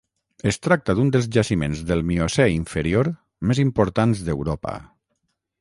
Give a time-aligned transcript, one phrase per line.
[0.51, 3.13] Es tracta d'un dels jaciments del Miocè inferior
[3.51, 4.77] més importants d'Europa.